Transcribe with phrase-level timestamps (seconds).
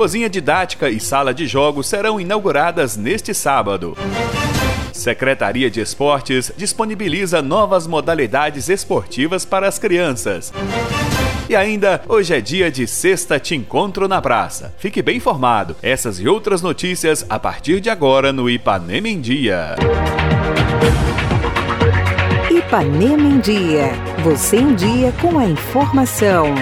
[0.00, 3.94] Cozinha didática e sala de jogos serão inauguradas neste sábado.
[4.94, 10.54] Secretaria de Esportes disponibiliza novas modalidades esportivas para as crianças.
[11.50, 14.72] E ainda, hoje é dia de Sexta Te Encontro na Praça.
[14.78, 15.76] Fique bem informado.
[15.82, 19.76] Essas e outras notícias a partir de agora no Ipanema em Dia.
[22.50, 23.90] Ipanema em Dia.
[24.24, 26.54] Você em dia com a informação.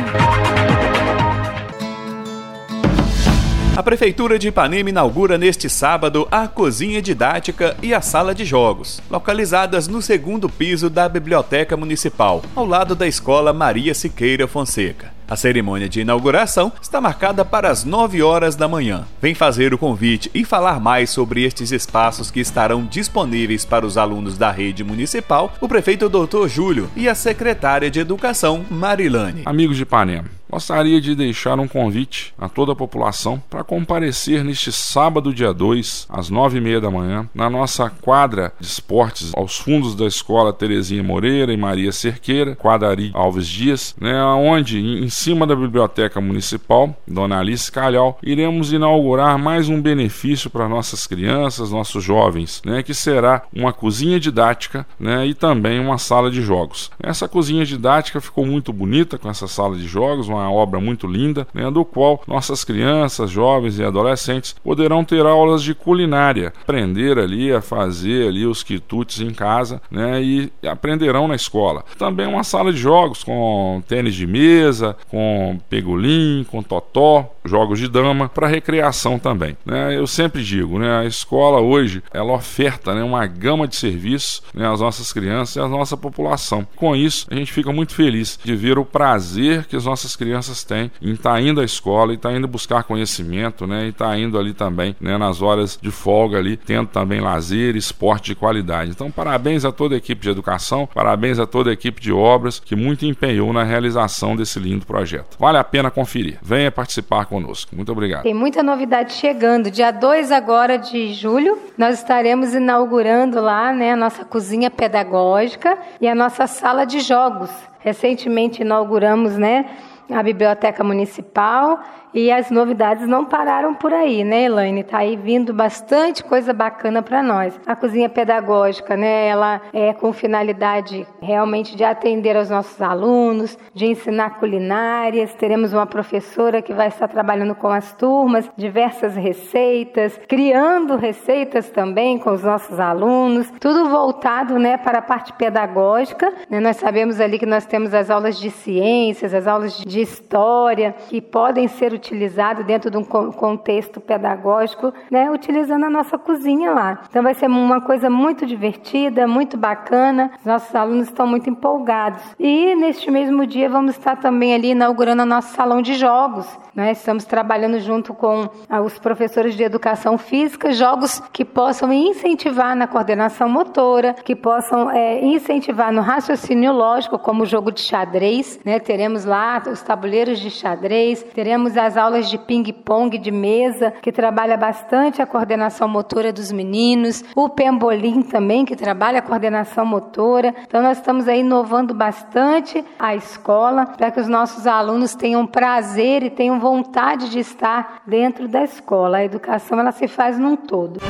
[3.78, 9.00] A Prefeitura de Ipanema inaugura neste sábado a cozinha didática e a sala de jogos,
[9.08, 15.12] localizadas no segundo piso da Biblioteca Municipal, ao lado da Escola Maria Siqueira Fonseca.
[15.28, 19.06] A cerimônia de inauguração está marcada para as 9 horas da manhã.
[19.22, 23.96] Vem fazer o convite e falar mais sobre estes espaços que estarão disponíveis para os
[23.96, 26.48] alunos da rede municipal, o prefeito Dr.
[26.48, 29.42] Júlio e a secretária de Educação, Marilane.
[29.44, 34.72] Amigos de Ipanema, Gostaria de deixar um convite a toda a população para comparecer neste
[34.72, 39.58] sábado, dia 2, às nove e meia da manhã, na nossa quadra de esportes aos
[39.58, 45.46] fundos da Escola Terezinha Moreira e Maria Cerqueira, quadrari Alves Dias, né, onde, em cima
[45.46, 52.02] da Biblioteca Municipal, Dona Alice Calhau, iremos inaugurar mais um benefício para nossas crianças, nossos
[52.02, 56.90] jovens, né, que será uma cozinha didática né, e também uma sala de jogos.
[56.98, 61.06] Essa cozinha didática ficou muito bonita com essa sala de jogos, uma uma obra muito
[61.06, 67.18] linda, né, do qual nossas crianças, jovens e adolescentes poderão ter aulas de culinária, aprender
[67.18, 71.84] ali a fazer ali os quitutes em casa, né, e aprenderão na escola.
[71.98, 77.88] Também uma sala de jogos com tênis de mesa, com pegolim, com totó, jogos de
[77.88, 79.56] dama para recreação também.
[79.64, 79.96] Né?
[79.96, 84.70] Eu sempre digo, né, a escola hoje ela oferta né, uma gama de serviços né,
[84.70, 86.66] às nossas crianças e à nossa população.
[86.76, 90.27] Com isso, a gente fica muito feliz de ver o prazer que as nossas crianças
[90.28, 93.86] crianças têm em estar tá indo à escola e estar tá indo buscar conhecimento, né?
[93.86, 95.16] E estar tá indo ali também, né?
[95.16, 98.90] Nas horas de folga ali, tendo também lazer esporte de qualidade.
[98.90, 102.60] Então, parabéns a toda a equipe de educação, parabéns a toda a equipe de obras
[102.60, 105.38] que muito empenhou na realização desse lindo projeto.
[105.38, 106.38] Vale a pena conferir.
[106.42, 107.74] Venha participar conosco.
[107.74, 108.24] Muito obrigado.
[108.24, 109.70] Tem muita novidade chegando.
[109.70, 116.06] Dia 2 agora de julho, nós estaremos inaugurando lá, né, a nossa cozinha pedagógica e
[116.06, 117.50] a nossa sala de jogos.
[117.80, 119.64] Recentemente inauguramos, né,
[120.10, 121.80] a Biblioteca Municipal
[122.14, 124.80] e as novidades não pararam por aí, né, Elaine?
[124.80, 127.58] Está aí vindo bastante coisa bacana para nós.
[127.66, 133.86] A cozinha pedagógica, né, ela é com finalidade realmente de atender aos nossos alunos, de
[133.86, 135.34] ensinar culinárias.
[135.34, 142.18] Teremos uma professora que vai estar trabalhando com as turmas, diversas receitas, criando receitas também
[142.18, 146.32] com os nossos alunos, tudo voltado, né, para a parte pedagógica.
[146.48, 146.58] Né?
[146.58, 151.20] Nós sabemos ali que nós temos as aulas de ciências, as aulas de história, que
[151.20, 157.00] podem ser utilizado dentro de um contexto pedagógico, né, utilizando a nossa cozinha lá.
[157.08, 160.30] Então vai ser uma coisa muito divertida, muito bacana.
[160.38, 162.22] Os nossos alunos estão muito empolgados.
[162.38, 166.46] E neste mesmo dia vamos estar também ali inaugurando o nosso salão de jogos.
[166.74, 166.92] Né?
[166.92, 172.86] Estamos trabalhando junto com ah, os professores de educação física, jogos que possam incentivar na
[172.86, 178.60] coordenação motora, que possam é, incentivar no raciocínio lógico, como o jogo de xadrez.
[178.64, 178.78] Né?
[178.78, 184.12] Teremos lá os tabuleiros de xadrez, teremos a das aulas de ping-pong de mesa, que
[184.12, 190.54] trabalha bastante a coordenação motora dos meninos, o pembolim também, que trabalha a coordenação motora.
[190.66, 196.22] Então, nós estamos aí inovando bastante a escola para que os nossos alunos tenham prazer
[196.22, 199.16] e tenham vontade de estar dentro da escola.
[199.18, 201.00] A educação ela se faz num todo.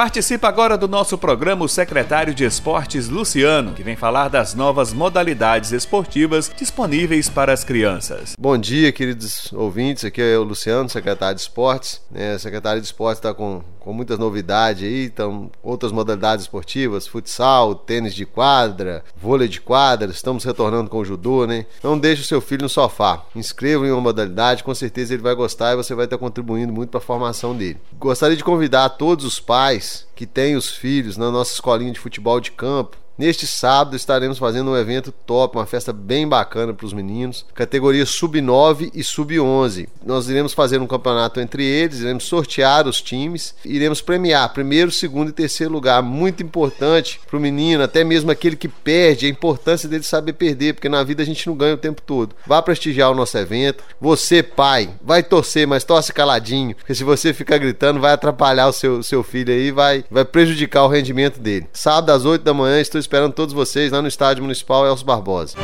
[0.00, 4.94] Participa agora do nosso programa o secretário de Esportes Luciano, que vem falar das novas
[4.94, 8.32] modalidades esportivas disponíveis para as crianças.
[8.38, 10.06] Bom dia, queridos ouvintes.
[10.06, 12.00] Aqui é o Luciano, secretário de Esportes.
[12.14, 17.74] É, secretário de Esportes está com, com muitas novidades aí, então outras modalidades esportivas, futsal,
[17.74, 20.10] tênis de quadra, vôlei de quadra.
[20.10, 21.66] Estamos retornando com o judô, né?
[21.82, 23.24] Não deixe o seu filho no sofá.
[23.34, 26.90] Inscreva em uma modalidade, com certeza ele vai gostar e você vai estar contribuindo muito
[26.90, 27.80] para a formação dele.
[27.98, 32.38] Gostaria de convidar todos os pais que têm os filhos na nossa escolinha de futebol
[32.40, 36.94] de campo Neste sábado estaremos fazendo um evento top, uma festa bem bacana para os
[36.94, 39.88] meninos, categoria sub-9 e sub-11.
[40.02, 45.28] Nós iremos fazer um campeonato entre eles, iremos sortear os times, iremos premiar primeiro, segundo
[45.28, 46.02] e terceiro lugar.
[46.02, 50.72] Muito importante para o menino, até mesmo aquele que perde, a importância dele saber perder,
[50.72, 52.34] porque na vida a gente não ganha o tempo todo.
[52.46, 53.84] Vá prestigiar o nosso evento.
[54.00, 58.72] Você, pai, vai torcer, mas torce caladinho, porque se você ficar gritando, vai atrapalhar o
[58.72, 61.68] seu, seu filho aí, vai, vai prejudicar o rendimento dele.
[61.70, 65.56] Sábado às 8 da manhã, estou esperando todos vocês lá no Estádio Municipal Elcio Barbosa.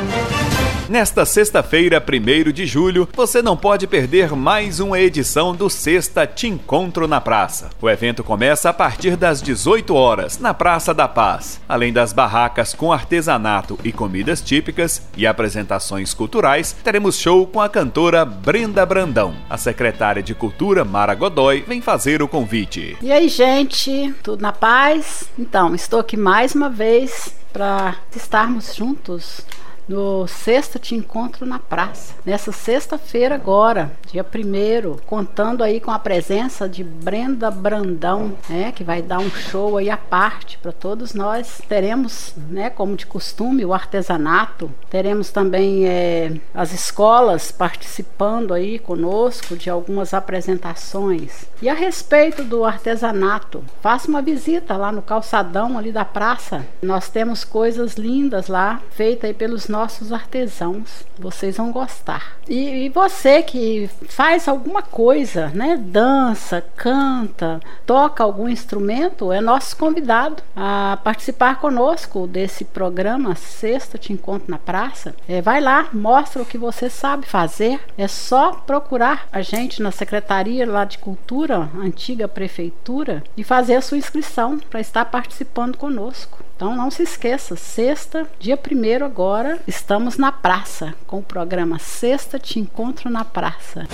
[0.89, 6.47] Nesta sexta-feira, 1 de julho, você não pode perder mais uma edição do Sexta Te
[6.47, 7.69] Encontro na Praça.
[7.81, 11.59] O evento começa a partir das 18 horas, na Praça da Paz.
[11.67, 17.67] Além das barracas com artesanato e comidas típicas e apresentações culturais, teremos show com a
[17.67, 19.35] cantora Brenda Brandão.
[19.49, 22.97] A secretária de Cultura, Mara Godoy, vem fazer o convite.
[23.01, 25.25] E aí, gente, tudo na paz?
[25.37, 29.45] Então, estou aqui mais uma vez para estarmos juntos
[29.87, 32.13] no sexto te encontro na praça.
[32.25, 38.83] Nessa sexta-feira agora, dia primeiro, contando aí com a presença de Brenda Brandão, né, que
[38.83, 41.61] vai dar um show aí à parte para todos nós.
[41.67, 44.69] Teremos, né, como de costume, o artesanato.
[44.89, 51.47] Teremos também é, as escolas participando aí conosco de algumas apresentações.
[51.61, 56.65] E a respeito do artesanato, faça uma visita lá no calçadão ali da praça.
[56.81, 61.03] Nós temos coisas lindas lá, feitas aí pelos nossos artesãos.
[61.19, 62.37] Vocês vão gostar.
[62.49, 65.77] E, e, você que faz alguma coisa, né?
[65.77, 74.11] Dança, canta, toca algum instrumento, é nosso convidado a participar conosco desse programa Sexta Te
[74.11, 75.13] Encontro na Praça.
[75.27, 77.79] É, vai lá, mostra o que você sabe fazer.
[77.97, 83.81] É só procurar a gente na Secretaria lá de Cultura, antiga prefeitura, e fazer a
[83.81, 86.46] sua inscrição para estar participando conosco.
[86.57, 92.39] Então não se esqueça, sexta, dia primeiro agora, estamos na praça com o programa Sexta
[92.39, 93.85] Te Encontro na Praça.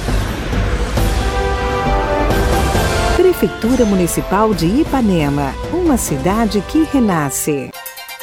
[3.17, 7.72] Prefeitura Municipal de Ipanema, uma cidade que renasce.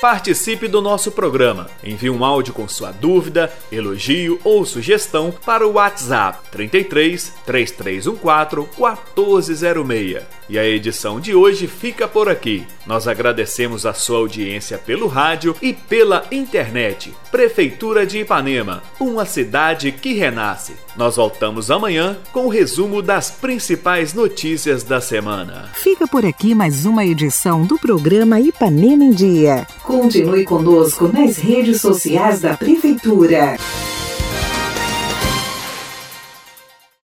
[0.01, 1.69] Participe do nosso programa.
[1.85, 10.23] Envie um áudio com sua dúvida, elogio ou sugestão para o WhatsApp 33 3314 1406.
[10.49, 12.67] E a edição de hoje fica por aqui.
[12.87, 17.15] Nós agradecemos a sua audiência pelo rádio e pela internet.
[17.31, 20.75] Prefeitura de Ipanema, uma cidade que renasce.
[20.97, 25.71] Nós voltamos amanhã com o resumo das principais notícias da semana.
[25.75, 29.67] Fica por aqui mais uma edição do programa Ipanema em Dia.
[29.91, 33.57] Continue conosco nas redes sociais da Prefeitura.